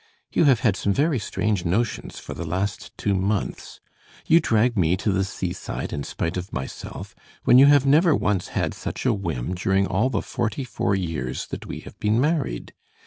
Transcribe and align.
You 0.31 0.45
have 0.45 0.61
had 0.61 0.75
some 0.75 0.93
very 0.93 1.19
strange 1.19 1.63
notions 1.63 2.17
for 2.17 2.33
the 2.33 2.43
last 2.43 2.89
two 2.97 3.13
months. 3.13 3.79
You 4.25 4.39
drag 4.39 4.75
me 4.75 4.97
to 4.97 5.11
the 5.11 5.23
seaside 5.23 5.93
in 5.93 6.03
spite 6.03 6.37
of 6.37 6.51
myself, 6.51 7.13
when 7.43 7.59
you 7.59 7.67
have 7.67 7.85
never 7.85 8.15
once 8.15 8.47
had 8.57 8.73
such 8.73 9.05
a 9.05 9.13
whim 9.13 9.53
during 9.53 9.85
all 9.85 10.09
the 10.09 10.23
forty 10.23 10.63
four 10.63 10.95
years 10.95 11.45
that 11.49 11.67
we 11.67 11.81
have 11.81 11.99
been 11.99 12.19
married. 12.19 12.73